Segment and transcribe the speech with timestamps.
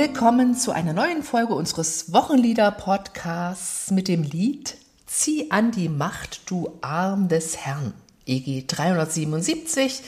[0.00, 6.72] Willkommen zu einer neuen Folge unseres Wochenlieder-Podcasts mit dem Lied Zieh an die Macht, du
[6.80, 7.92] Arm des Herrn,
[8.24, 10.00] EG 377.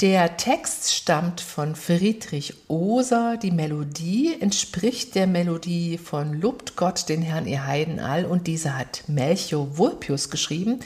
[0.00, 7.22] Der Text stammt von Friedrich Oser, die Melodie entspricht der Melodie von Lobt Gott den
[7.22, 10.78] Herrn ihr Heiden all und diese hat Melchior Vulpius geschrieben.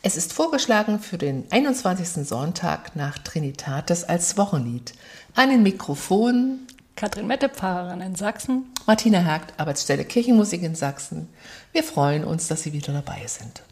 [0.00, 2.24] Es ist vorgeschlagen für den 21.
[2.24, 4.92] Sonntag nach Trinitatis als Wochenlied.
[5.34, 6.60] An den Mikrofon
[6.96, 8.72] Katrin Mette, Pfarrerin in Sachsen.
[8.86, 11.28] Martina Hergt, Arbeitsstelle Kirchenmusik in Sachsen.
[11.72, 13.62] Wir freuen uns, dass Sie wieder dabei sind.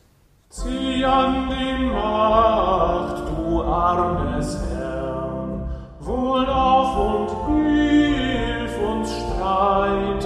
[0.51, 10.19] Zieh an die Macht, du armes Herrn, wohl auf und hilf uns streiten,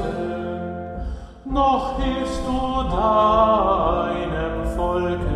[1.45, 5.36] noch hilfst du deinem Volke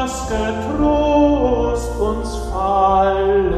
[0.00, 3.52] lass getrost uns fallen,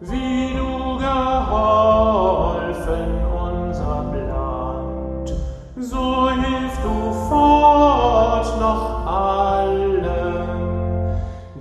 [0.00, 2.30] wie du geholfen
[3.48, 5.28] unser Land.
[5.76, 10.48] So hilf du fort noch allen,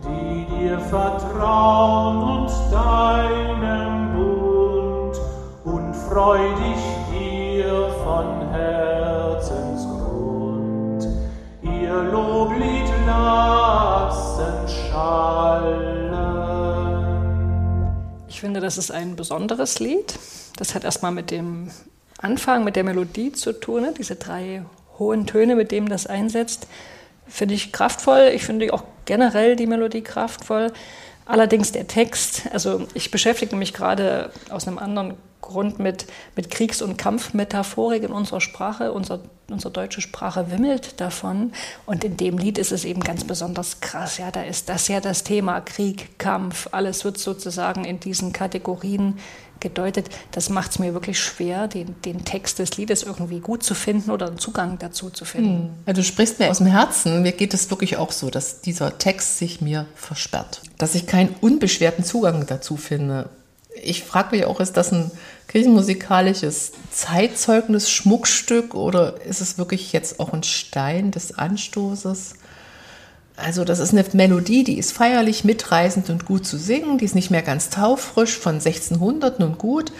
[0.06, 5.16] die dir vertrauen und deinem Bund
[5.66, 6.40] und freu
[18.58, 20.18] finde, das ist ein besonderes Lied.
[20.58, 21.70] Das hat erstmal mit dem
[22.18, 23.94] Anfang, mit der Melodie zu tun, ne?
[23.96, 24.66] diese drei
[24.98, 26.68] hohen Töne, mit denen das einsetzt.
[27.28, 28.32] Finde ich kraftvoll.
[28.34, 30.74] Ich finde auch generell die Melodie kraftvoll.
[31.26, 35.14] Allerdings der Text, also ich beschäftige mich gerade aus einem anderen
[35.48, 38.92] Grund mit, mit Kriegs- und Kampfmetaphorik in unserer Sprache.
[38.92, 41.54] Unser, unsere deutsche Sprache wimmelt davon.
[41.86, 44.18] Und in dem Lied ist es eben ganz besonders krass.
[44.18, 46.68] Ja, da ist das ja das Thema Krieg, Kampf.
[46.72, 49.16] Alles wird sozusagen in diesen Kategorien
[49.60, 50.10] gedeutet.
[50.32, 54.12] Das macht es mir wirklich schwer, den, den Text des Liedes irgendwie gut zu finden
[54.12, 55.74] oder einen Zugang dazu zu finden.
[55.86, 57.24] Ja, du sprichst mir aus dem Herzen.
[57.24, 60.62] Mir geht es wirklich auch so, dass dieser Text sich mir versperrt.
[60.78, 63.30] Dass ich keinen unbeschwerten Zugang dazu finde.
[63.84, 65.12] Ich frage mich auch, ist das ein
[65.48, 72.36] kirchenmusikalisches Zeitzeugnis, Schmuckstück oder ist es wirklich jetzt auch ein Stein des Anstoßes?
[73.38, 76.98] Also das ist eine Melodie, die ist feierlich, mitreißend und gut zu singen.
[76.98, 79.92] Die ist nicht mehr ganz taufrisch von 1600 nun gut.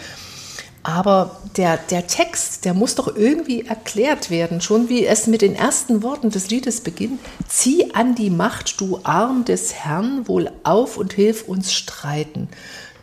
[0.82, 5.54] Aber der, der Text, der muss doch irgendwie erklärt werden, schon wie es mit den
[5.54, 7.20] ersten Worten des Liedes beginnt.
[7.46, 12.48] Zieh an die Macht, du Arm des Herrn, wohl auf und hilf uns streiten.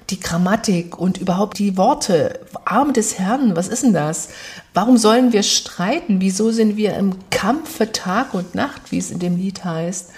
[0.10, 4.30] Die Grammatik und überhaupt die Worte, Arm des Herrn, was ist denn das?
[4.74, 6.22] Warum sollen wir streiten?
[6.22, 10.12] Wieso sind wir im Kampfe Tag und Nacht, wie es in dem Lied heißt?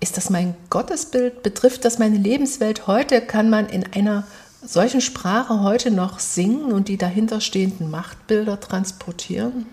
[0.00, 1.42] Ist das mein Gottesbild?
[1.42, 3.20] Betrifft das meine Lebenswelt heute?
[3.20, 4.26] Kann man in einer
[4.64, 9.66] solchen Sprache heute noch singen und die dahinterstehenden Machtbilder transportieren?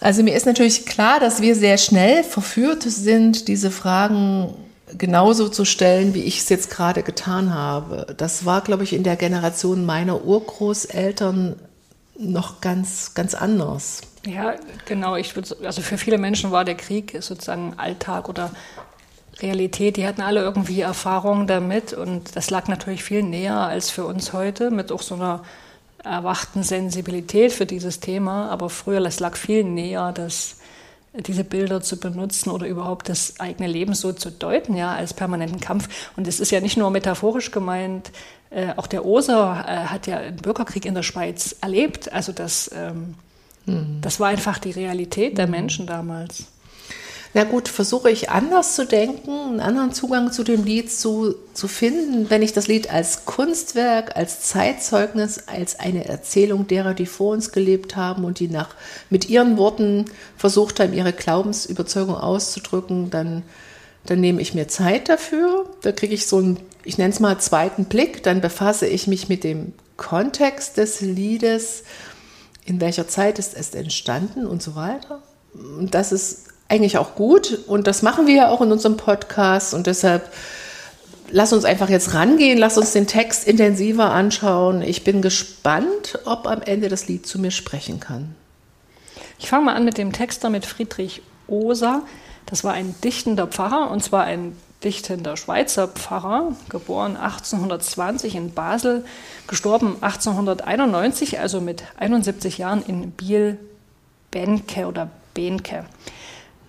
[0.00, 4.54] Also mir ist natürlich klar, dass wir sehr schnell verführt sind, diese Fragen
[4.96, 8.14] genauso zu stellen, wie ich es jetzt gerade getan habe.
[8.16, 11.56] Das war, glaube ich, in der Generation meiner Urgroßeltern
[12.18, 14.00] noch ganz, ganz anders.
[14.26, 14.54] Ja,
[14.86, 15.16] genau.
[15.16, 18.50] Ich würde, also für viele Menschen war der Krieg sozusagen Alltag oder
[19.40, 19.96] Realität.
[19.96, 24.32] Die hatten alle irgendwie Erfahrungen damit und das lag natürlich viel näher als für uns
[24.32, 25.42] heute mit auch so einer
[26.02, 28.50] erwachten Sensibilität für dieses Thema.
[28.50, 30.57] Aber früher, es lag viel näher, dass
[31.26, 35.60] diese Bilder zu benutzen oder überhaupt das eigene Leben so zu deuten, ja, als permanenten
[35.60, 35.88] Kampf.
[36.16, 38.10] Und es ist ja nicht nur metaphorisch gemeint,
[38.50, 42.12] äh, auch der Oser äh, hat ja einen Bürgerkrieg in der Schweiz erlebt.
[42.12, 43.14] Also das, ähm,
[43.66, 43.98] mhm.
[44.00, 45.50] das war einfach die Realität der hm.
[45.50, 46.46] Menschen damals.
[47.38, 51.68] Na gut, versuche ich anders zu denken, einen anderen Zugang zu dem Lied zu, zu
[51.68, 57.34] finden, wenn ich das Lied als Kunstwerk, als Zeitzeugnis, als eine Erzählung derer, die vor
[57.34, 58.70] uns gelebt haben und die nach,
[59.08, 60.06] mit ihren Worten
[60.36, 63.44] versucht haben, ihre Glaubensüberzeugung auszudrücken, dann,
[64.04, 65.70] dann nehme ich mir Zeit dafür.
[65.82, 69.28] Da kriege ich so einen, ich nenne es mal zweiten Blick, dann befasse ich mich
[69.28, 71.84] mit dem Kontext des Liedes,
[72.64, 75.22] in welcher Zeit ist es entstanden und so weiter.
[75.54, 79.74] Und das ist eigentlich auch gut und das machen wir ja auch in unserem Podcast
[79.74, 80.30] und deshalb
[81.30, 84.82] lass uns einfach jetzt rangehen, lass uns den Text intensiver anschauen.
[84.82, 88.34] Ich bin gespannt, ob am Ende das Lied zu mir sprechen kann.
[89.38, 92.02] Ich fange mal an mit dem Texter, mit Friedrich Oser.
[92.46, 99.04] Das war ein dichtender Pfarrer und zwar ein dichtender Schweizer Pfarrer, geboren 1820 in Basel,
[99.46, 105.84] gestorben 1891, also mit 71 Jahren in Biel-Benke oder Benke.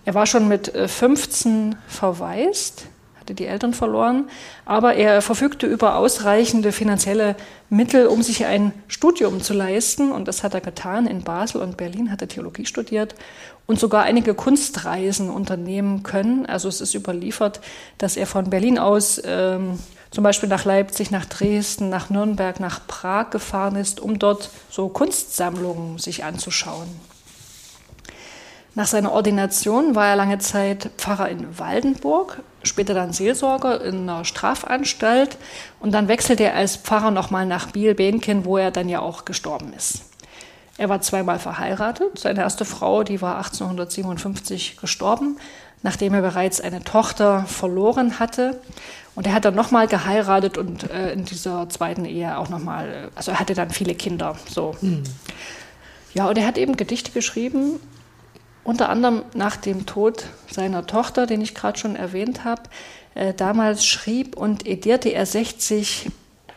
[0.04, 2.86] Er war schon mit 15 äh, verwaist,
[3.18, 4.30] hatte die Eltern verloren,
[4.64, 7.36] aber er verfügte über ausreichende finanzielle
[7.68, 10.10] Mittel, um sich ein Studium zu leisten.
[10.10, 11.06] Und das hat er getan.
[11.06, 13.14] In Basel und Berlin hat er Theologie studiert
[13.66, 16.46] und sogar einige Kunstreisen unternehmen können.
[16.46, 17.60] Also es ist überliefert,
[17.98, 19.78] dass er von Berlin aus ähm,
[20.10, 24.88] zum Beispiel nach Leipzig, nach Dresden, nach Nürnberg, nach Prag gefahren ist, um dort so
[24.88, 26.88] Kunstsammlungen sich anzuschauen.
[28.74, 34.24] Nach seiner Ordination war er lange Zeit Pfarrer in Waldenburg, später dann Seelsorger in einer
[34.24, 35.38] Strafanstalt
[35.80, 39.72] und dann wechselte er als Pfarrer nochmal nach Biel-Behnken, wo er dann ja auch gestorben
[39.72, 40.04] ist.
[40.78, 42.18] Er war zweimal verheiratet.
[42.18, 45.36] Seine erste Frau, die war 1857 gestorben,
[45.82, 48.60] nachdem er bereits eine Tochter verloren hatte.
[49.16, 53.32] Und er hat dann nochmal geheiratet und äh, in dieser zweiten Ehe auch nochmal, also
[53.32, 54.36] er hatte dann viele Kinder.
[54.48, 54.76] So.
[54.80, 55.02] Mhm.
[56.14, 57.80] Ja, und er hat eben Gedichte geschrieben
[58.64, 62.62] unter anderem nach dem Tod seiner Tochter, den ich gerade schon erwähnt habe.
[63.14, 66.10] Äh, damals schrieb und edierte er 60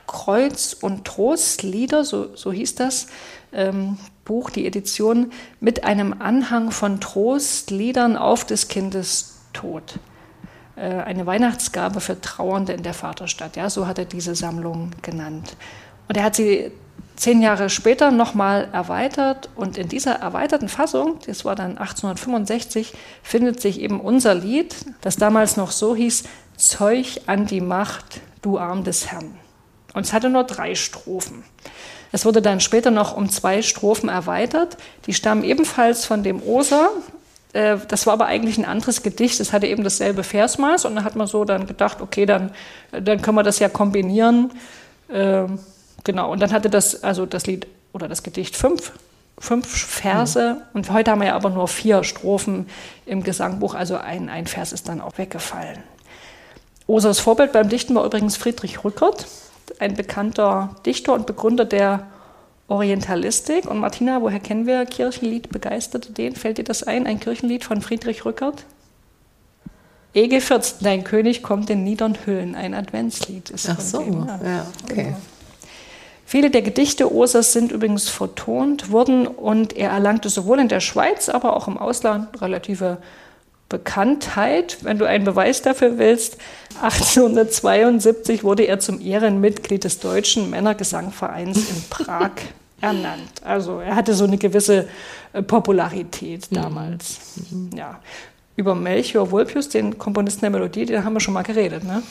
[0.05, 3.07] Kreuz- und Trostlieder, so, so hieß das
[3.51, 9.99] ähm, Buch, die Edition, mit einem Anhang von Trostliedern auf des Kindes Tod.
[10.75, 13.55] Äh, eine Weihnachtsgabe für Trauernde in der Vaterstadt.
[13.55, 15.55] Ja, so hat er diese Sammlung genannt.
[16.07, 16.71] Und er hat sie
[17.15, 23.61] zehn Jahre später nochmal erweitert und in dieser erweiterten Fassung, das war dann 1865, findet
[23.61, 26.23] sich eben unser Lied, das damals noch so hieß,
[26.57, 29.35] Zeug an die Macht, du Arm des Herrn.
[29.93, 31.43] Und es hatte nur drei Strophen.
[32.11, 34.77] Es wurde dann später noch um zwei Strophen erweitert.
[35.07, 36.89] Die stammen ebenfalls von dem Oser.
[37.53, 39.39] Äh, das war aber eigentlich ein anderes Gedicht.
[39.39, 40.85] Es hatte eben dasselbe Versmaß.
[40.85, 42.51] Und dann hat man so dann gedacht, okay, dann,
[42.91, 44.51] dann können wir das ja kombinieren.
[46.03, 48.91] Genau, und dann hatte das, also das Lied oder das Gedicht fünf,
[49.37, 50.61] fünf Verse mhm.
[50.73, 52.67] und heute haben wir ja aber nur vier Strophen
[53.05, 55.79] im Gesangbuch, also ein, ein Vers ist dann auch weggefallen.
[56.87, 59.27] Osers Vorbild beim Dichten war übrigens Friedrich Rückert,
[59.79, 62.07] ein bekannter Dichter und Begründer der
[62.67, 63.65] Orientalistik.
[63.65, 66.35] Und Martina, woher kennen wir Kirchenlied begeisterte den?
[66.35, 68.65] Fällt dir das ein, ein Kirchenlied von Friedrich Rückert?
[70.13, 74.39] Ege 14, dein König kommt in niedern Höhlen, ein Adventslied ist Ach so, dem, ja.
[74.45, 75.03] ja, okay.
[75.05, 75.17] Genau.
[76.33, 81.29] Viele der Gedichte Osers sind übrigens vertont worden und er erlangte sowohl in der Schweiz,
[81.29, 82.97] aber auch im Ausland relative
[83.69, 84.79] Bekanntheit.
[84.81, 86.37] Wenn du einen Beweis dafür willst,
[86.81, 92.31] 1872 wurde er zum Ehrenmitglied des Deutschen Männergesangvereins in Prag
[92.81, 93.43] ernannt.
[93.43, 94.87] Also er hatte so eine gewisse
[95.33, 96.55] äh, Popularität mhm.
[96.55, 97.19] damals.
[97.51, 97.69] Mhm.
[97.77, 97.99] Ja
[98.55, 102.03] über Melchior Vulpius, den Komponisten der Melodie, da haben wir schon mal geredet, ne?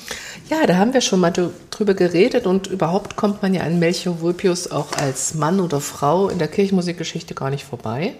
[0.51, 1.33] Ja, da haben wir schon mal
[1.71, 6.29] drüber geredet und überhaupt kommt man ja an Melchior Vulpius auch als Mann oder Frau
[6.29, 8.15] in der Kirchenmusikgeschichte gar nicht vorbei.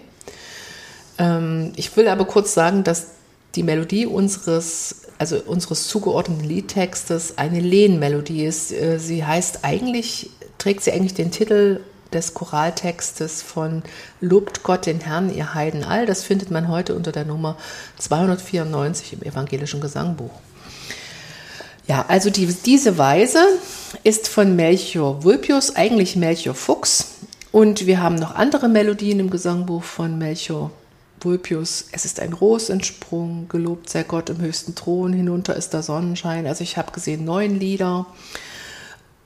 [1.17, 3.07] Ähm, ich will aber kurz sagen, dass
[3.55, 8.71] die Melodie unseres, also unseres zugeordneten Liedtextes eine Lehnmelodie ist.
[8.71, 11.81] Äh, sie heißt eigentlich, trägt sie eigentlich den Titel
[12.13, 13.83] des Choraltextes von
[14.21, 16.05] Lobt Gott den Herrn, ihr Heiden all.
[16.05, 17.57] Das findet man heute unter der Nummer
[17.99, 20.31] 294 im evangelischen Gesangbuch.
[21.87, 23.45] Ja, also die, diese Weise
[24.03, 27.15] ist von Melchior Vulpius, eigentlich Melchior Fuchs.
[27.51, 30.71] Und wir haben noch andere Melodien im Gesangbuch von Melchior
[31.19, 31.85] Vulpius.
[31.91, 36.47] Es ist ein Ros entsprungen, gelobt sei Gott im höchsten Thron, hinunter ist der Sonnenschein.
[36.47, 38.05] Also ich habe gesehen, neun Lieder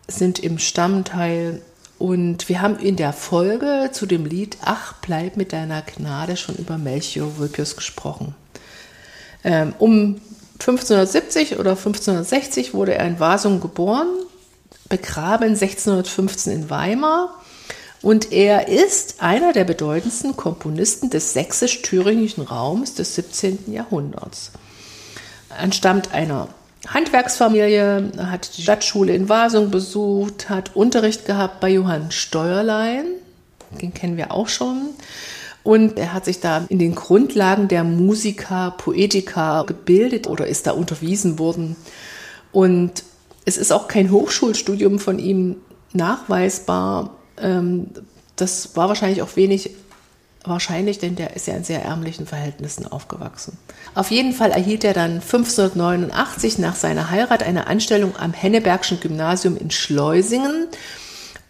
[0.07, 1.61] sind im Stammteil.
[1.99, 6.55] Und wir haben in der Folge zu dem Lied Ach, bleib mit deiner Gnade schon
[6.55, 8.35] über Melchior Vulpius gesprochen.
[9.43, 10.21] Ähm, um
[10.59, 14.07] 1570 oder 1560 wurde er in Wasung geboren,
[14.89, 17.33] begraben 1615 in Weimar.
[18.01, 23.71] Und er ist einer der bedeutendsten Komponisten des sächsisch-thüringischen Raums des 17.
[23.71, 24.51] Jahrhunderts.
[25.49, 26.49] Er entstammt einer
[26.87, 33.05] Handwerksfamilie, hat die Stadtschule in Wasung besucht, hat Unterricht gehabt bei Johann Steuerlein,
[33.81, 34.89] den kennen wir auch schon.
[35.63, 40.71] Und er hat sich da in den Grundlagen der Musica Poetica gebildet oder ist da
[40.71, 41.75] unterwiesen worden.
[42.53, 43.03] Und
[43.43, 45.57] es ist auch kein Hochschulstudium von ihm
[45.91, 47.17] nachweisbar.
[47.37, 47.87] Ähm,
[48.37, 49.71] das war wahrscheinlich auch wenig
[50.47, 53.57] wahrscheinlich, denn der ist ja in sehr ärmlichen Verhältnissen aufgewachsen.
[53.95, 59.57] Auf jeden Fall erhielt er dann 1589 nach seiner Heirat eine Anstellung am Hennebergschen Gymnasium
[59.57, 60.67] in Schleusingen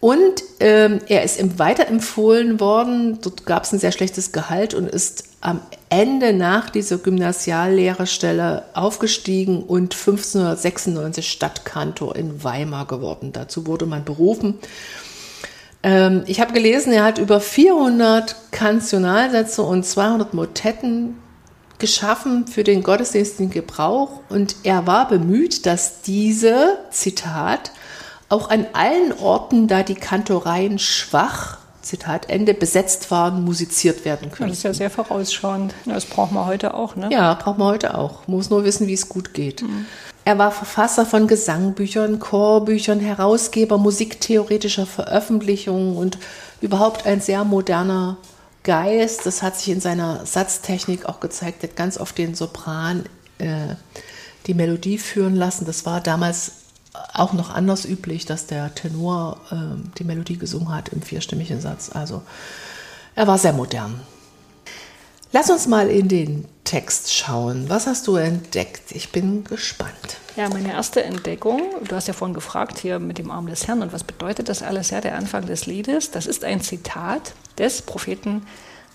[0.00, 3.18] und ähm, er ist ihm weiterempfohlen worden.
[3.20, 9.62] Dort gab es ein sehr schlechtes Gehalt und ist am Ende nach dieser Gymnasiallehrerstelle aufgestiegen
[9.62, 13.32] und 1596 Stadtkantor in Weimar geworden.
[13.32, 14.58] Dazu wurde man berufen.
[15.82, 21.16] Ähm, ich habe gelesen, er hat über 400 Kantionalsätze und 200 Motetten
[21.78, 27.70] geschaffen für den gottesdienstlichen Gebrauch und er war bemüht, dass diese, Zitat,
[28.28, 34.50] auch an allen Orten, da die Kantoreien schwach, Zitat Ende, besetzt waren, musiziert werden können.
[34.50, 35.72] Das ist ja sehr vorausschauend.
[35.86, 37.08] Das brauchen wir heute auch, ne?
[37.10, 38.26] Ja, brauchen wir heute auch.
[38.26, 39.62] Man muss nur wissen, wie es gut geht.
[39.62, 39.86] Mhm.
[40.28, 46.18] Er war Verfasser von Gesangbüchern, Chorbüchern, Herausgeber musiktheoretischer Veröffentlichungen und
[46.60, 48.18] überhaupt ein sehr moderner
[48.62, 49.24] Geist.
[49.24, 51.62] Das hat sich in seiner Satztechnik auch gezeigt.
[51.62, 53.06] Er hat ganz oft den Sopran
[53.38, 53.76] äh,
[54.46, 55.64] die Melodie führen lassen.
[55.64, 56.52] Das war damals
[57.14, 59.56] auch noch anders üblich, dass der Tenor äh,
[59.96, 61.88] die Melodie gesungen hat im vierstimmigen Satz.
[61.94, 62.20] Also
[63.14, 63.98] er war sehr modern.
[65.30, 67.68] Lass uns mal in den Text schauen.
[67.68, 68.92] Was hast du entdeckt?
[68.92, 70.16] Ich bin gespannt.
[70.36, 73.82] Ja, meine erste Entdeckung, du hast ja vorhin gefragt hier mit dem Arm des Herrn
[73.82, 74.88] und was bedeutet das alles?
[74.88, 78.46] Ja, der Anfang des Liedes, das ist ein Zitat des Propheten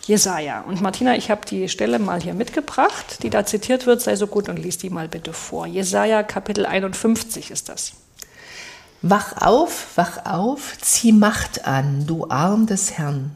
[0.06, 0.62] Jesaja.
[0.62, 4.02] Und Martina, ich habe die Stelle mal hier mitgebracht, die da zitiert wird.
[4.02, 5.68] Sei so gut und lies die mal bitte vor.
[5.68, 7.94] Jesaja Kapitel 51 ist das.
[9.04, 13.36] Wach auf, wach auf, zieh Macht an, du Arm des Herrn.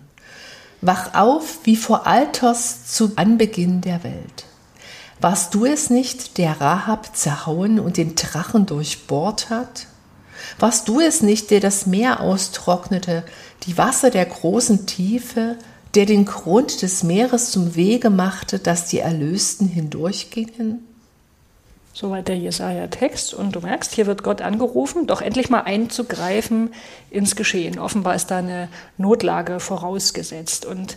[0.81, 4.45] Wach auf wie vor Alters zu Anbeginn der Welt.
[5.19, 9.87] Warst du es nicht, der Rahab zerhauen und den Drachen durchbohrt hat?
[10.59, 13.23] Warst du es nicht, der das Meer austrocknete,
[13.63, 15.57] die Wasser der großen Tiefe,
[15.95, 20.85] der den Grund des Meeres zum Wege machte, dass die Erlösten hindurchgingen?
[21.97, 23.33] Soweit der Jesaja-Text.
[23.33, 26.71] Und du merkst, hier wird Gott angerufen, doch endlich mal einzugreifen
[27.09, 27.79] ins Geschehen.
[27.79, 30.67] Offenbar ist da eine Notlage vorausgesetzt.
[30.67, 30.95] Und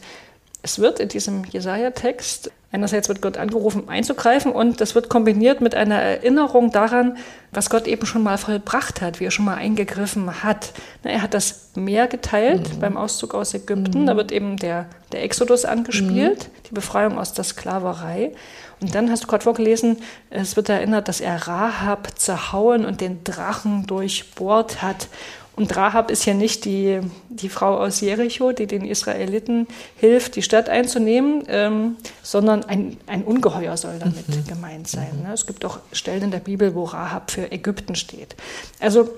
[0.60, 5.74] es wird in diesem Jesaja-Text einerseits wird Gott angerufen, einzugreifen und das wird kombiniert mit
[5.74, 7.16] einer Erinnerung daran,
[7.50, 10.72] was Gott eben schon mal vollbracht hat, wie er schon mal eingegriffen hat.
[11.02, 12.80] Er hat das Meer geteilt mhm.
[12.80, 14.02] beim Auszug aus Ägypten.
[14.02, 14.06] Mhm.
[14.06, 16.62] Da wird eben der, der Exodus angespielt, mhm.
[16.68, 18.32] die Befreiung aus der Sklaverei.
[18.80, 19.98] Und dann hast du gerade vorgelesen,
[20.30, 25.08] es wird erinnert, dass er Rahab zerhauen und den Drachen durchbohrt hat.
[25.56, 30.42] Und Rahab ist ja nicht die, die Frau aus Jericho, die den Israeliten hilft, die
[30.42, 34.46] Stadt einzunehmen, ähm, sondern ein, ein Ungeheuer soll damit mhm.
[34.46, 35.22] gemeint sein.
[35.22, 35.34] Ne?
[35.34, 38.36] Es gibt auch Stellen in der Bibel, wo Rahab für Ägypten steht.
[38.78, 39.10] Also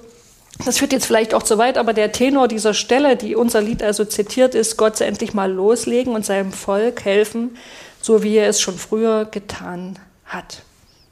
[0.64, 3.82] das führt jetzt vielleicht auch zu weit, aber der Tenor dieser Stelle, die unser Lied
[3.82, 7.56] also zitiert ist, Gott endlich mal loslegen und seinem Volk helfen,
[8.02, 10.62] so wie er es schon früher getan hat.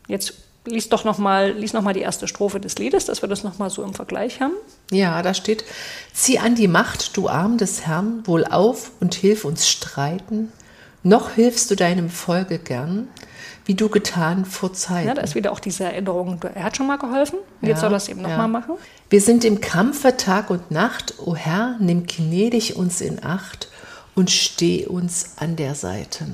[0.06, 0.34] Jetzt
[0.66, 3.44] lies doch noch mal, lies noch mal die erste Strophe des Liedes, dass wir das
[3.44, 4.54] noch mal so im Vergleich haben.
[4.90, 5.64] Ja, da steht:
[6.12, 10.52] Zieh an die Macht, du Arm des Herrn, wohl auf und hilf uns streiten.
[11.02, 13.08] Noch hilfst du deinem Volke gern,
[13.64, 15.08] wie du getan vor Zeiten.
[15.08, 16.38] Ja, da ist wieder auch diese Erinnerung.
[16.54, 18.36] Er hat schon mal geholfen, jetzt ja, soll er es eben noch ja.
[18.36, 18.74] mal machen.
[19.08, 21.14] Wir sind im Kampfe Tag und Nacht.
[21.24, 23.68] O Herr, nimm gnädig uns in Acht
[24.14, 26.26] und steh uns an der Seite.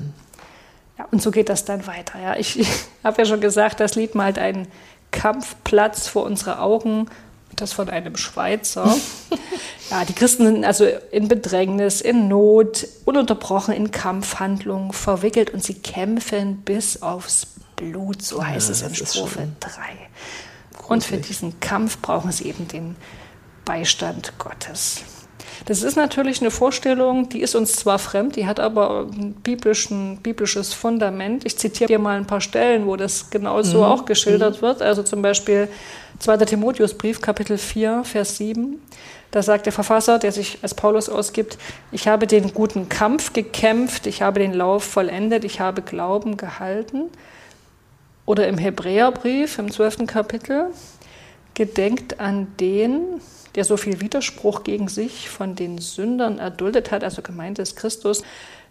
[0.97, 2.19] Ja, und so geht das dann weiter.
[2.19, 2.35] Ja.
[2.35, 2.69] Ich, ich
[3.03, 4.67] habe ja schon gesagt, das Lied malt einen
[5.11, 7.07] Kampfplatz vor unsere Augen.
[7.55, 8.95] Das von einem Schweizer.
[9.89, 15.73] ja, die Christen sind also in Bedrängnis, in Not, ununterbrochen in Kampfhandlungen verwickelt und sie
[15.73, 19.69] kämpfen bis aufs Blut, so heißt Ja, es in Strophe schon 3.
[20.87, 22.95] Und für diesen Kampf brauchen sie eben den
[23.65, 25.03] Beistand Gottes.
[25.67, 30.15] Das ist natürlich eine Vorstellung, die ist uns zwar fremd, die hat aber ein biblischen,
[30.23, 31.45] biblisches Fundament.
[31.45, 34.81] Ich zitiere dir mal ein paar Stellen, wo das genauso auch geschildert wird.
[34.81, 35.67] Also zum Beispiel
[36.19, 36.37] 2.
[36.37, 38.81] Timotheusbrief, Kapitel 4, Vers 7.
[39.31, 41.57] Da sagt der Verfasser, der sich als Paulus ausgibt,
[41.91, 47.09] ich habe den guten Kampf gekämpft, ich habe den Lauf vollendet, ich habe Glauben gehalten.
[48.25, 50.07] Oder im Hebräerbrief, im 12.
[50.07, 50.67] Kapitel,
[51.55, 53.19] gedenkt an den,
[53.55, 58.23] der so viel Widerspruch gegen sich von den Sündern erduldet hat, also gemeint ist Christus,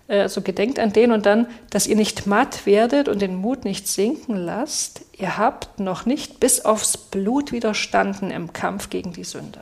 [0.08, 3.88] also gedenkt an den und dann, dass ihr nicht matt werdet und den Mut nicht
[3.88, 5.00] sinken lasst.
[5.18, 9.60] Ihr habt noch nicht bis aufs Blut widerstanden im Kampf gegen die Sünde.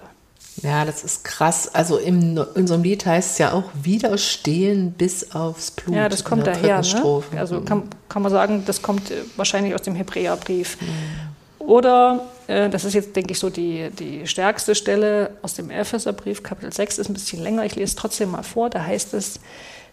[0.62, 1.74] Ja, das ist krass.
[1.74, 5.96] Also in unserem Lied heißt es ja auch widerstehen bis aufs Blut.
[5.96, 6.80] Ja, das kommt daher.
[6.80, 7.22] Ne?
[7.36, 7.64] Also Mhm.
[7.64, 10.78] kann, kann man sagen, das kommt äh, wahrscheinlich aus dem Hebräerbrief.
[11.66, 16.42] Oder, äh, das ist jetzt, denke ich, so die, die stärkste Stelle aus dem Epheserbrief,
[16.42, 17.64] Kapitel 6, ist ein bisschen länger.
[17.64, 18.70] Ich lese es trotzdem mal vor.
[18.70, 19.40] Da heißt es,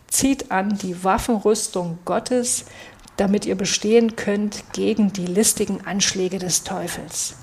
[0.07, 2.65] zieht an die Waffenrüstung Gottes,
[3.17, 7.35] damit ihr bestehen könnt gegen die listigen Anschläge des Teufels.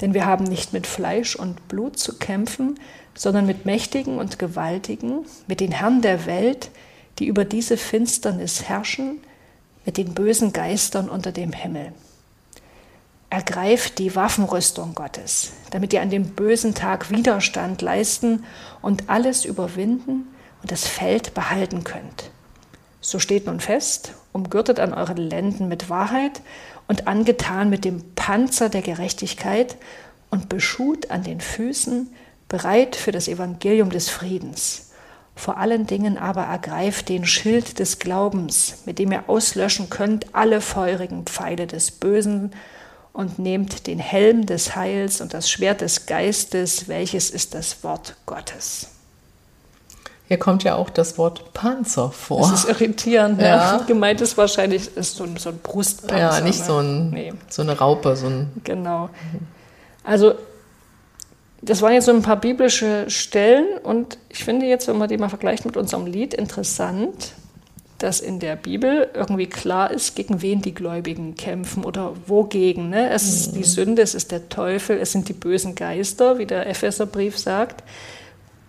[0.00, 2.78] Denn wir haben nicht mit Fleisch und Blut zu kämpfen,
[3.14, 6.70] sondern mit Mächtigen und Gewaltigen, mit den Herren der Welt,
[7.18, 9.20] die über diese Finsternis herrschen,
[9.84, 11.92] mit den bösen Geistern unter dem Himmel.
[13.30, 18.44] Ergreift die Waffenrüstung Gottes, damit ihr an dem bösen Tag Widerstand leisten
[18.82, 20.26] und alles überwinden
[20.62, 22.30] und das Feld behalten könnt.
[23.00, 26.42] So steht nun fest, umgürtet an euren Lenden mit Wahrheit
[26.88, 29.76] und angetan mit dem Panzer der Gerechtigkeit
[30.30, 32.12] und beschut an den Füßen,
[32.48, 34.90] bereit für das Evangelium des Friedens.
[35.36, 40.60] Vor allen Dingen aber ergreift den Schild des Glaubens, mit dem ihr auslöschen könnt alle
[40.60, 42.50] feurigen Pfeile des Bösen
[43.12, 48.16] und nehmt den Helm des Heils und das Schwert des Geistes, welches ist das Wort
[48.26, 48.88] Gottes.
[50.28, 52.42] Hier kommt ja auch das Wort Panzer vor.
[52.42, 53.40] Das ist irritierend.
[53.40, 53.78] Ja.
[53.78, 53.84] Ja.
[53.88, 56.16] Gemeint ist wahrscheinlich ist so, ein, so ein Brustpanzer.
[56.16, 56.64] ja, nicht ne?
[56.64, 59.10] so, ein, Nee, so eine Raupe, so ein genau.
[60.04, 60.34] Also,
[61.62, 65.18] das waren jetzt so ein paar biblische Stellen und ich finde jetzt, wenn man die
[65.18, 67.32] mal vergleicht mit unserem Lied, interessant,
[68.02, 72.90] dass in der Bibel irgendwie klar ist, gegen wen die Gläubigen kämpfen oder wogegen.
[72.90, 73.10] Ne?
[73.10, 76.66] Es ist die Sünde, es ist der Teufel, es sind die bösen Geister, wie der
[76.66, 77.84] Epheserbrief sagt.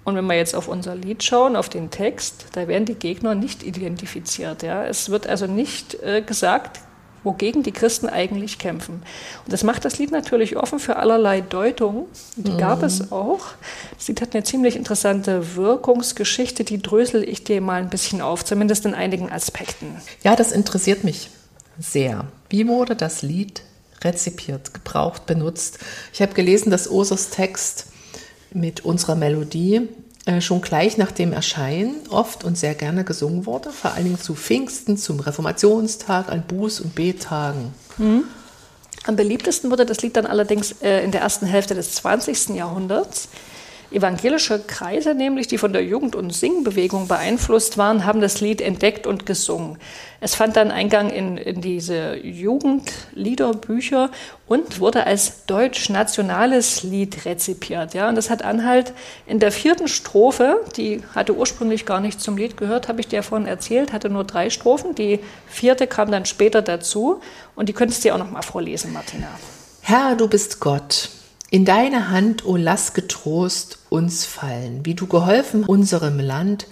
[0.03, 3.35] Und wenn wir jetzt auf unser Lied schauen, auf den Text, da werden die Gegner
[3.35, 4.63] nicht identifiziert.
[4.63, 4.85] Ja?
[4.85, 6.81] Es wird also nicht äh, gesagt,
[7.23, 9.03] wogegen die Christen eigentlich kämpfen.
[9.45, 12.05] Und das macht das Lied natürlich offen für allerlei Deutungen.
[12.35, 13.41] Die gab es auch.
[13.97, 18.43] Das Lied hat eine ziemlich interessante Wirkungsgeschichte, die drösel ich dir mal ein bisschen auf,
[18.43, 19.95] zumindest in einigen Aspekten.
[20.23, 21.29] Ja, das interessiert mich
[21.79, 22.25] sehr.
[22.49, 23.61] Wie wurde das Lied
[24.03, 25.79] rezipiert, gebraucht, benutzt?
[26.13, 27.87] Ich habe gelesen, dass Osers Text
[28.53, 29.87] mit unserer Melodie
[30.39, 34.35] schon gleich nach dem Erscheinen oft und sehr gerne gesungen wurde, vor allen Dingen zu
[34.35, 37.73] Pfingsten, zum Reformationstag, an Buß- und Bettagen.
[39.05, 42.49] Am beliebtesten wurde das Lied dann allerdings äh, in der ersten Hälfte des 20.
[42.49, 43.29] Jahrhunderts.
[43.91, 49.05] Evangelische Kreise, nämlich die von der Jugend- und Singbewegung beeinflusst waren, haben das Lied entdeckt
[49.05, 49.77] und gesungen.
[50.21, 54.09] Es fand dann Eingang in, in diese Jugendliederbücher
[54.47, 57.93] und wurde als deutsch-nationales Lied rezipiert.
[57.93, 58.93] Ja, und das hat Anhalt
[59.25, 63.23] in der vierten Strophe, die hatte ursprünglich gar nicht zum Lied gehört, habe ich dir
[63.23, 64.95] vorhin erzählt, hatte nur drei Strophen.
[64.95, 67.19] Die vierte kam dann später dazu
[67.55, 69.27] und die könntest du dir auch noch mal vorlesen, Martina.
[69.81, 71.09] Herr, du bist Gott.
[71.53, 74.85] In deine Hand, o lass getrost uns fallen.
[74.85, 76.65] Wie du geholfen unserem Land,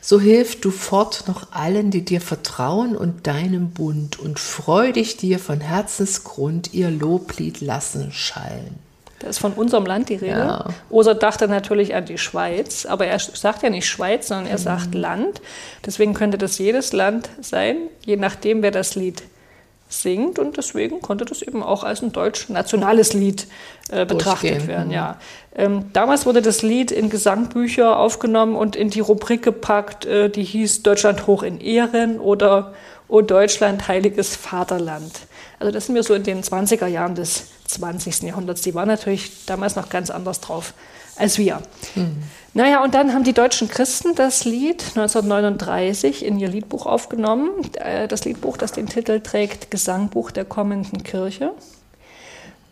[0.00, 5.16] so hilf du fort noch allen, die dir vertrauen und deinem Bund und freu dich
[5.16, 8.80] dir von Herzensgrund ihr Loblied lassen schallen.
[9.20, 10.38] Da ist von unserem Land die Rede.
[10.38, 10.66] Ja.
[10.90, 14.62] Oser dachte natürlich an die Schweiz, aber er sagt ja nicht Schweiz, sondern er Mhm.
[14.62, 15.40] sagt Land.
[15.86, 19.22] Deswegen könnte das jedes Land sein, je nachdem, wer das Lied
[20.02, 20.38] singt.
[20.38, 23.46] Und deswegen konnte das eben auch als ein deutsch-nationales Lied
[23.90, 24.90] äh, betrachtet werden.
[24.90, 25.18] Ja.
[25.54, 30.44] Ähm, damals wurde das Lied in Gesangbücher aufgenommen und in die Rubrik gepackt, äh, die
[30.44, 32.74] hieß Deutschland hoch in Ehren oder
[33.08, 35.12] O Deutschland, heiliges Vaterland.
[35.58, 38.22] Also das sind wir so in den 20er Jahren des 20.
[38.22, 38.62] Jahrhunderts.
[38.62, 40.74] Die waren natürlich damals noch ganz anders drauf
[41.16, 41.60] als wir.
[42.54, 47.50] Naja, und dann haben die deutschen Christen das Lied 1939 in ihr Liedbuch aufgenommen.
[47.74, 51.50] Äh, Das Liedbuch, das den Titel trägt Gesangbuch der kommenden Kirche.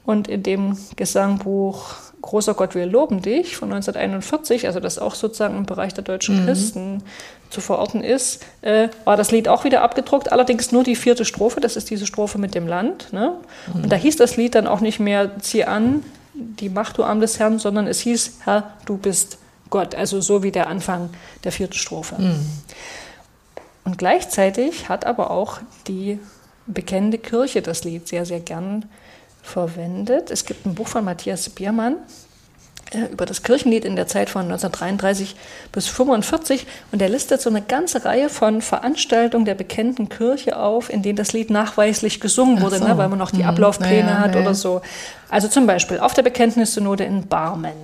[0.05, 5.57] Und in dem Gesangbuch Großer Gott, wir loben dich von 1941, also das auch sozusagen
[5.57, 7.03] im Bereich der deutschen Christen
[7.51, 11.61] zu verorten ist, äh, war das Lied auch wieder abgedruckt, allerdings nur die vierte Strophe,
[11.61, 13.13] das ist diese Strophe mit dem Land.
[13.13, 13.35] Ne?
[13.75, 17.21] Und da hieß das Lied dann auch nicht mehr, zieh an, die Macht, du Arm
[17.21, 19.39] des Herrn, sondern es hieß, Herr, du bist
[19.71, 21.11] Gott, also so wie der Anfang
[21.45, 22.17] der vierten Strophe.
[23.85, 26.19] Und gleichzeitig hat aber auch die
[26.67, 28.87] bekennende Kirche das Lied sehr, sehr gern
[29.43, 30.31] verwendet.
[30.31, 31.97] Es gibt ein Buch von Matthias Biermann
[33.13, 35.35] über das Kirchenlied in der Zeit von 1933
[35.73, 40.91] bis 1945 und der listet so eine ganze Reihe von Veranstaltungen der bekennenden Kirche auf,
[40.91, 42.87] in denen das Lied nachweislich gesungen wurde, so.
[42.87, 43.49] ne, weil man noch die Hm.
[43.49, 44.43] Ablaufpläne Naja, hat naja.
[44.43, 44.83] oder so.
[45.29, 47.75] Also zum Beispiel auf der Bekenntnissynode in Barmen, äh,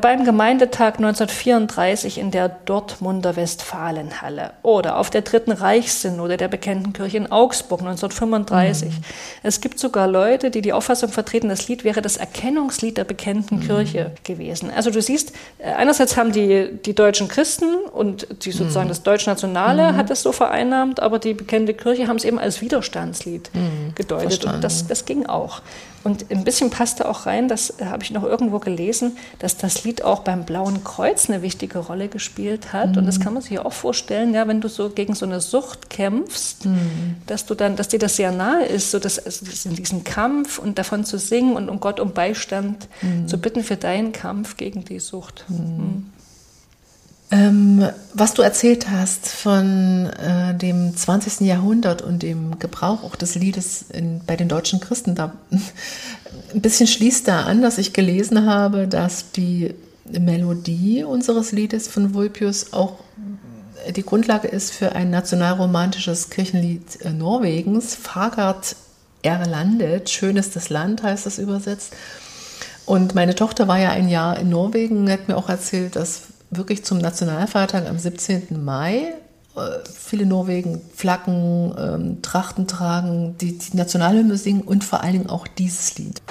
[0.00, 7.16] beim Gemeindetag 1934 in der Dortmunder Westfalenhalle oder auf der Dritten Reichssynode der Bekannten Kirche
[7.16, 8.90] in Augsburg 1935.
[8.90, 9.04] Mhm.
[9.42, 13.56] Es gibt sogar Leute, die die Auffassung vertreten, das Lied wäre das Erkennungslied der Bekannten
[13.56, 13.60] Mhm.
[13.66, 14.70] Kirche gewesen.
[14.74, 18.54] Also du siehst, äh, einerseits haben die, die deutschen Christen und die Mhm.
[18.54, 22.60] sozusagen das Deutschnationale hat es so vereinnahmt, aber die bekannte Kirche haben es eben als
[22.60, 23.50] Widerstandslied
[23.94, 24.24] gedeutet.
[24.24, 24.28] Mhm.
[24.30, 24.54] Verstanden.
[24.56, 25.60] Und das, das ging auch.
[26.04, 29.84] Und ein bisschen passte auch rein, das äh, habe ich noch irgendwo gelesen, dass das
[29.84, 32.96] Lied auch beim Blauen Kreuz eine wichtige Rolle gespielt hat.
[32.96, 33.22] Und das Mhm.
[33.22, 37.16] kann man sich auch vorstellen, ja, wenn du so gegen so eine Sucht kämpfst, Mhm.
[37.26, 40.58] dass du dann, dass dir das sehr nahe ist, so dass also in diesem Kampf
[40.58, 43.28] und davon zu singen und um Gott um Beistand Mhm.
[43.28, 45.44] zu bitten für deinen Kampf gegen die Sucht.
[47.32, 51.40] Ähm, was du erzählt hast von äh, dem 20.
[51.40, 56.86] Jahrhundert und dem Gebrauch auch des Liedes in, bei den deutschen Christen, da ein bisschen
[56.86, 62.98] schließt da an, dass ich gelesen habe, dass die Melodie unseres Liedes von Vulpius auch
[63.96, 68.76] die Grundlage ist für ein nationalromantisches Kirchenlied äh, Norwegens, Fagart
[69.22, 71.94] Erlandet, schön ist das Land heißt das übersetzt.
[72.84, 76.84] Und meine Tochter war ja ein Jahr in Norwegen, hat mir auch erzählt, dass wirklich
[76.84, 78.62] zum Nationalfeiertag am 17.
[78.64, 79.14] Mai
[79.54, 85.28] äh, viele Norwegen Flaggen, ähm, Trachten tragen, die, die Nationalhymne singen und vor allen Dingen
[85.28, 86.22] auch dieses Lied.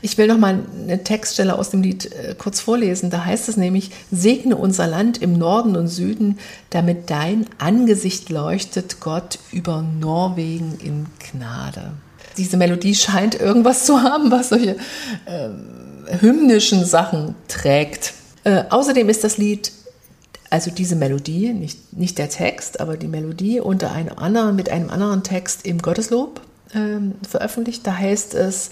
[0.00, 3.10] Ich will noch mal eine Textstelle aus dem Lied äh, kurz vorlesen.
[3.10, 6.38] Da heißt es nämlich: Segne unser Land im Norden und Süden,
[6.70, 11.94] damit dein Angesicht leuchtet, Gott über Norwegen in Gnade.
[12.36, 14.76] Diese Melodie scheint irgendwas zu haben, was solche
[15.26, 15.64] ähm,
[16.20, 18.14] hymnischen Sachen trägt.
[18.44, 19.72] Äh, außerdem ist das Lied,
[20.50, 24.90] also diese Melodie, nicht, nicht der Text, aber die Melodie unter einem anderen, mit einem
[24.90, 26.40] anderen Text im Gotteslob
[26.74, 27.86] ähm, veröffentlicht.
[27.86, 28.70] Da heißt es,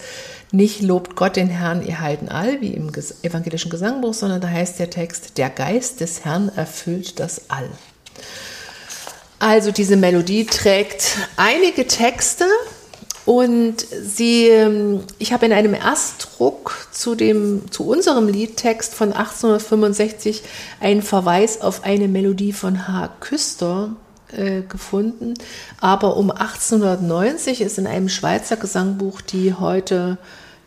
[0.52, 4.48] nicht lobt Gott den Herrn, ihr Heiden all, wie im ges evangelischen Gesangbuch, sondern da
[4.48, 7.68] heißt der Text, der Geist des Herrn erfüllt das All.
[9.38, 12.44] Also diese Melodie trägt einige Texte
[13.26, 20.42] und sie, ähm, ich habe in einem Erstdruck zu, dem, zu unserem Liedtext von 1865
[20.80, 23.09] einen Verweis auf eine Melodie von H.
[23.20, 23.94] Küster
[24.33, 25.35] äh, gefunden.
[25.80, 30.18] Aber um 1890 ist in einem Schweizer Gesangbuch die heute,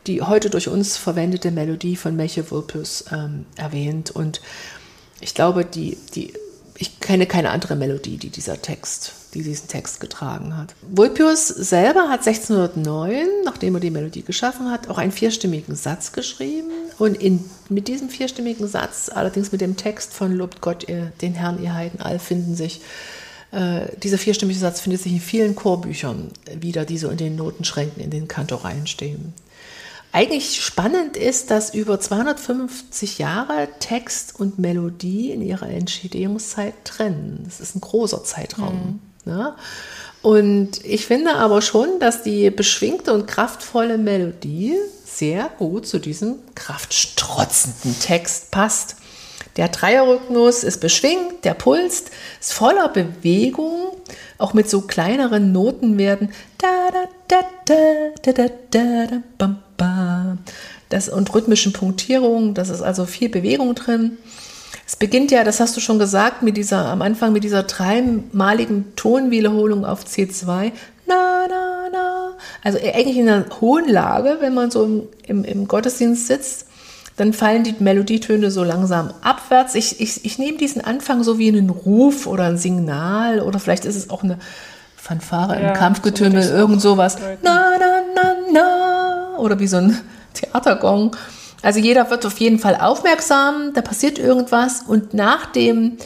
[0.05, 4.11] die heute durch uns verwendete Melodie von Meche Vulpius ähm, erwähnt.
[4.11, 4.41] Und
[5.21, 6.33] ich glaube, die, die,
[6.77, 10.75] ich kenne keine andere Melodie, die dieser Text, die diesen Text getragen hat.
[10.81, 16.71] Vulpius selber hat 1609, nachdem er die Melodie geschaffen hat, auch einen vierstimmigen Satz geschrieben.
[16.99, 21.33] Und in, mit diesem vierstimmigen Satz, allerdings mit dem Text von Lobt Gott ihr, den
[21.33, 22.81] Herrn, ihr Heiden all, finden sich
[23.51, 28.03] äh, dieser vierstimmige Satz findet sich in vielen Chorbüchern wieder, die so in den Notenschränken,
[28.03, 29.33] in den Kantoreien stehen.
[30.11, 37.41] Eigentlich spannend ist, dass über 250 Jahre Text und Melodie in ihrer Entstehungszeit trennen.
[37.45, 38.99] Das ist ein großer Zeitraum.
[39.25, 39.55] Ne?
[40.21, 46.35] Und ich finde aber schon, dass die beschwingte und kraftvolle Melodie sehr gut zu diesem
[46.55, 48.95] kraftstrotzenden Text passt.
[49.57, 52.05] Der Dreierrhythmus ist beschwingt, der Puls
[52.39, 53.91] ist voller Bewegung,
[54.37, 56.33] auch mit so kleineren Noten werden.
[60.89, 64.17] Das und rhythmischen Punktierungen, das ist also viel Bewegung drin.
[64.93, 68.95] Es beginnt ja, das hast du schon gesagt, mit dieser am Anfang mit dieser dreimaligen
[68.95, 70.71] Tonwiederholung auf C2.
[71.07, 72.33] Na na na.
[72.63, 76.67] Also eigentlich in einer hohen Lage, wenn man so im, im, im Gottesdienst sitzt
[77.15, 79.75] dann fallen die Melodietöne so langsam abwärts.
[79.75, 83.85] Ich, ich, ich nehme diesen Anfang so wie einen Ruf oder ein Signal oder vielleicht
[83.85, 84.39] ist es auch eine
[84.95, 87.17] Fanfare Ja, im Kampfgetümmel, so irgend sowas.
[87.43, 89.37] Na, na, na, na.
[89.37, 89.99] Oder wie so ein
[90.33, 91.15] Theatergong.
[91.63, 95.97] Also jeder wird auf jeden Fall aufmerksam, da passiert irgendwas und nach dem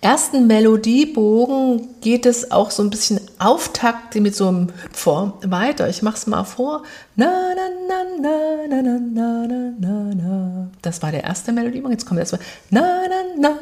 [0.00, 5.88] ersten Melodiebogen geht es auch so ein bisschen Auftakt mit so einem Hüpfer weiter.
[5.88, 6.82] Ich mache es mal vor.
[7.16, 10.70] Na, na, na, na, na, na, na, na, na.
[10.82, 11.92] Das war der erste Melodiebogen.
[11.92, 12.42] Jetzt kommt erstmal.
[12.70, 13.58] Na, na, na,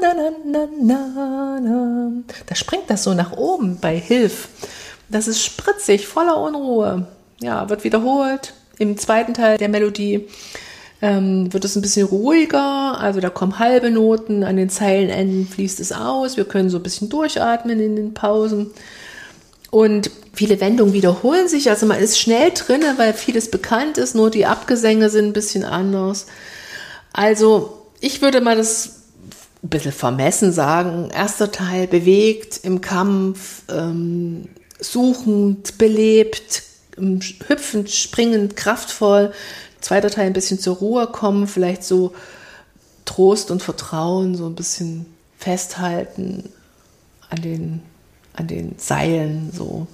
[0.00, 2.12] na, na, na, na, na.
[2.46, 4.48] Da springt das so nach oben bei Hilf.
[5.08, 7.06] Das ist spritzig, voller Unruhe.
[7.40, 8.54] Ja, wird wiederholt.
[8.80, 10.26] Im zweiten Teil der Melodie
[11.02, 15.80] ähm, wird es ein bisschen ruhiger, also da kommen halbe Noten, an den Zeilenenden fließt
[15.80, 18.70] es aus, wir können so ein bisschen durchatmen in den Pausen.
[19.70, 24.30] Und viele Wendungen wiederholen sich, also man ist schnell drin, weil vieles bekannt ist, nur
[24.30, 26.26] die Abgesänge sind ein bisschen anders.
[27.12, 29.02] Also ich würde mal das
[29.62, 31.10] ein bisschen vermessen sagen.
[31.14, 34.48] Erster Teil bewegt, im Kampf, ähm,
[34.80, 36.62] suchend, belebt,
[37.00, 39.32] hüpfend, springend, kraftvoll
[39.80, 42.12] zweiter Teil ein bisschen zur Ruhe kommen, vielleicht so
[43.04, 46.50] Trost und Vertrauen, so ein bisschen festhalten
[47.28, 47.82] an den,
[48.34, 49.86] an den Seilen, so.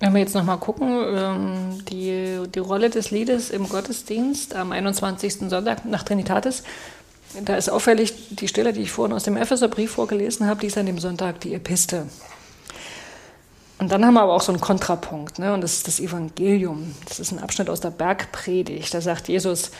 [0.00, 5.48] Wenn wir jetzt nochmal gucken, ähm, die, die Rolle des Liedes im Gottesdienst am 21.
[5.48, 6.64] Sonntag nach Trinitatis,
[7.44, 10.76] da ist auffällig die Stelle, die ich vorhin aus dem Epheserbrief vorgelesen habe, die ist
[10.76, 12.06] an dem Sonntag die Episte.
[13.82, 15.52] Und dann haben wir aber auch so einen Kontrapunkt, ne?
[15.52, 16.94] und das ist das Evangelium.
[17.08, 18.94] Das ist ein Abschnitt aus der Bergpredigt.
[18.94, 19.72] Da sagt Jesus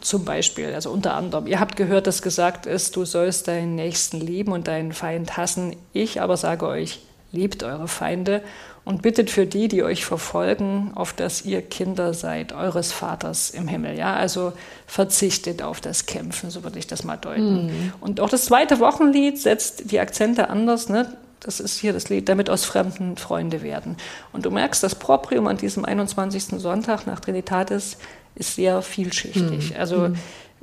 [0.00, 4.20] zum Beispiel, also unter anderem, ihr habt gehört, dass gesagt ist, du sollst deinen Nächsten
[4.20, 5.76] lieben und deinen Feind hassen.
[5.92, 8.42] Ich aber sage euch, liebt eure Feinde
[8.84, 13.68] und bittet für die, die euch verfolgen, auf dass ihr Kinder seid eures Vaters im
[13.68, 13.96] Himmel.
[13.96, 14.54] Ja, also
[14.88, 17.66] verzichtet auf das Kämpfen, so würde ich das mal deuten.
[17.66, 17.92] Mhm.
[18.00, 20.88] Und auch das zweite Wochenlied setzt die Akzente anders.
[20.88, 21.16] Ne?
[21.46, 23.96] Das ist hier das Lied, damit aus Fremden Freunde werden.
[24.32, 26.60] Und du merkst, das Proprium an diesem 21.
[26.60, 27.98] Sonntag nach Trinitatis
[28.34, 29.70] ist sehr vielschichtig.
[29.70, 29.76] Mhm.
[29.78, 30.10] Also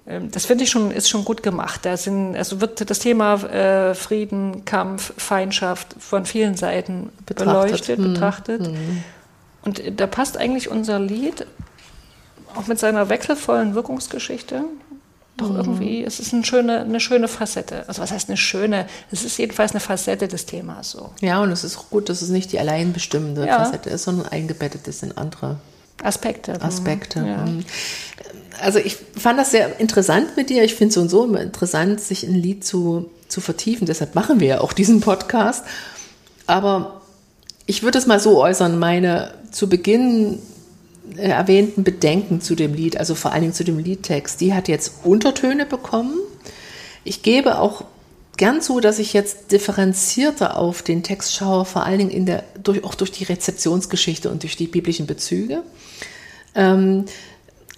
[0.06, 1.86] ähm, das finde ich schon, ist schon gut gemacht.
[1.86, 7.64] Da sind, also wird das Thema äh, Frieden, Kampf, Feindschaft von vielen Seiten betrachtet.
[7.64, 8.14] beleuchtet, mhm.
[8.14, 8.62] betrachtet.
[8.68, 9.04] Mhm.
[9.64, 11.46] Und da passt eigentlich unser Lied
[12.56, 14.66] auch mit seiner wechselvollen Wirkungsgeschichte
[15.38, 15.56] doch mhm.
[15.56, 17.88] irgendwie, es ist eine schöne, eine schöne Facette.
[17.88, 18.86] Also was heißt eine schöne?
[19.12, 21.10] Es ist jedenfalls eine Facette des Themas so.
[21.22, 23.64] Ja, und es ist gut, dass es nicht die allein bestimmende ja.
[23.64, 25.58] Facette ist, sondern eingebettet ist in andere
[26.04, 26.62] Aspekte.
[26.62, 27.20] Aspekte.
[27.20, 27.38] Ja.
[27.46, 27.66] Mhm.
[28.62, 30.64] Also ich fand das sehr interessant mit dir.
[30.64, 33.88] Ich finde es so und so immer interessant, sich in ein Lied zu, zu vertiefen.
[33.88, 35.66] Deshalb machen wir ja auch diesen Podcast.
[36.46, 37.02] Aber
[37.66, 40.40] ich würde es mal so äußern, meine zu Beginn
[41.18, 45.04] erwähnten Bedenken zu dem Lied, also vor allen Dingen zu dem Liedtext, die hat jetzt
[45.04, 46.18] Untertöne bekommen.
[47.04, 47.84] Ich gebe auch
[48.38, 52.44] gern zu, dass ich jetzt differenzierter auf den Text schaue, vor allen Dingen in der,
[52.62, 55.64] durch, auch durch die Rezeptionsgeschichte und durch die biblischen Bezüge.
[56.56, 57.06] Ähm,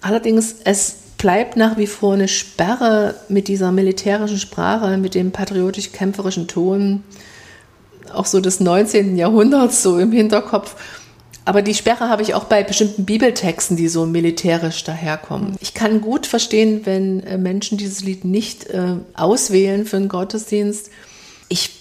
[0.00, 6.46] allerdings, es bleibt nach wie vor eine Sperre mit dieser militärischen Sprache, mit dem patriotisch-kämpferischen
[6.46, 7.02] Ton,
[8.12, 9.16] auch so des 19.
[9.16, 10.76] Jahrhunderts so im Hinterkopf.
[11.46, 15.54] Aber die Sperre habe ich auch bei bestimmten Bibeltexten, die so militärisch daherkommen.
[15.60, 20.90] Ich kann gut verstehen, wenn äh, Menschen dieses Lied nicht äh, auswählen für einen Gottesdienst.
[21.48, 21.75] Ich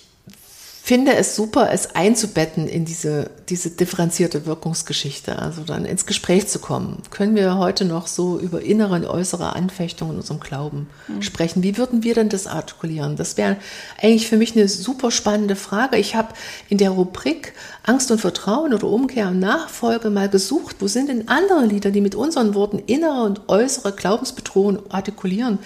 [0.86, 6.60] finde es super, es einzubetten in diese, diese differenzierte Wirkungsgeschichte, also dann ins Gespräch zu
[6.60, 7.02] kommen.
[7.10, 11.24] Können wir heute noch so über innere und äußere Anfechtungen in unserem Glauben mhm.
[11.24, 11.64] sprechen?
[11.64, 13.16] Wie würden wir denn das artikulieren?
[13.16, 13.58] Das wäre
[14.00, 15.98] eigentlich für mich eine super spannende Frage.
[15.98, 16.36] Ich habe
[16.70, 21.30] in der Rubrik Angst und Vertrauen oder Umkehr und Nachfolge mal gesucht, wo sind denn
[21.30, 25.58] andere Lieder, die mit unseren Worten innere und äußere Glaubensbedrohung artikulieren?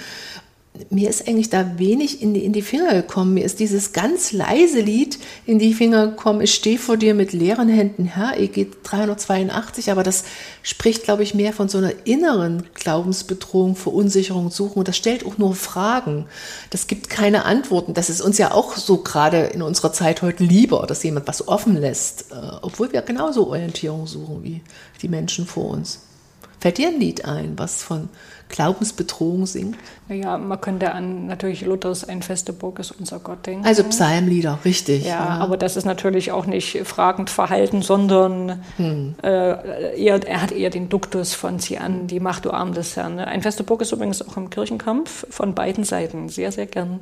[0.89, 3.34] Mir ist eigentlich da wenig in die, in die Finger gekommen.
[3.34, 6.42] Mir ist dieses ganz leise Lied in die Finger gekommen.
[6.42, 10.24] Ich stehe vor dir mit leeren Händen, Herr, EG 382, aber das
[10.63, 14.80] spricht, glaube ich, mehr von so einer inneren Glaubensbedrohung, Verunsicherung, Suchen.
[14.80, 16.26] Und das stellt auch nur Fragen.
[16.70, 17.94] Das gibt keine Antworten.
[17.94, 21.48] Das ist uns ja auch so gerade in unserer Zeit heute lieber, dass jemand was
[21.48, 24.62] offen lässt, äh, obwohl wir genauso Orientierung suchen wie
[25.02, 26.00] die Menschen vor uns.
[26.60, 28.10] Fällt dir ein Lied ein, was von
[28.50, 29.78] Glaubensbedrohung singt?
[30.08, 33.65] Naja, man könnte an natürlich Luthers Ein feste Burg ist unser Gott denken.
[33.65, 35.06] Also Psalmlieder, richtig.
[35.06, 35.28] Ja, ja.
[35.38, 39.15] aber das ist natürlich auch nicht fragend verhalten, sondern hm.
[39.24, 42.95] äh, eher, er hat eher den Duktus von Zieh an, die Macht, du Arm des
[42.95, 43.19] Herrn.
[43.19, 47.00] Ein feste Burg ist übrigens auch im Kirchenkampf von beiden Seiten sehr, sehr gern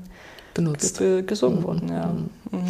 [0.53, 1.01] benutzt.
[1.25, 1.63] gesungen mhm.
[1.63, 1.89] worden.
[1.89, 2.05] Ja.
[2.51, 2.69] Mhm.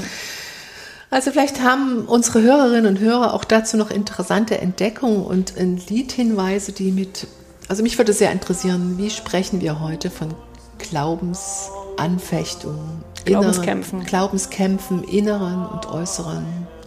[1.10, 5.54] Also vielleicht haben unsere Hörerinnen und Hörer auch dazu noch interessante Entdeckungen und
[5.89, 7.28] Liedhinweise, die mit,
[7.70, 10.34] also mich würde sehr interessieren, wie sprechen wir heute von
[10.80, 16.43] Glaubensanfechtungen, Glaubenskämpfen, inneren, Glaubenskämpfen, inneren und äußeren,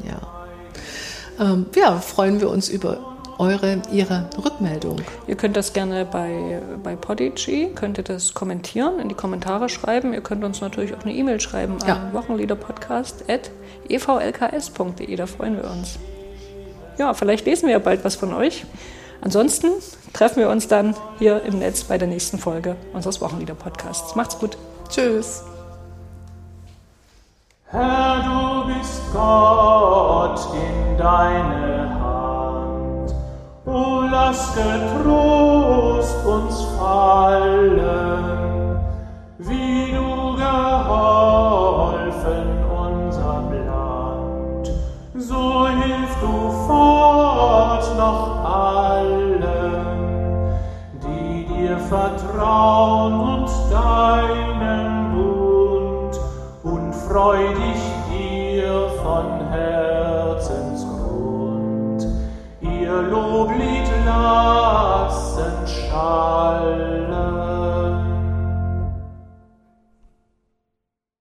[0.06, 0.20] ja.
[1.40, 5.00] Ähm, ja, freuen wir uns über eure, ihre Rückmeldung?
[5.26, 10.12] Ihr könnt das gerne bei, bei Podigy, könnt ihr das kommentieren, in die Kommentare schreiben.
[10.12, 11.94] Ihr könnt uns natürlich auch eine E-Mail schreiben Ja.
[11.94, 12.12] an
[13.90, 15.98] wochenliederpodcast.evlks.de, da freuen wir uns.
[16.98, 18.64] Ja, vielleicht lesen wir ja bald was von euch.
[19.22, 19.68] Ansonsten
[20.12, 24.14] treffen wir uns dann hier im Netz bei der nächsten Folge unseres Wochenlieder-Podcasts.
[24.14, 24.56] Macht's gut.
[24.88, 25.44] Tschüss.
[27.66, 33.14] Herr, du bist Gott in deine Hand.
[33.66, 38.80] O lass getrost uns fallen,
[39.38, 41.59] wie du geholfen
[45.30, 49.44] so hilf du fort noch allen,
[51.02, 56.20] die dir vertrauen und deinen Bund
[56.64, 62.00] und freu dich dir von Herzensgrund.
[62.60, 66.89] Ihr Loblied lassen schallen.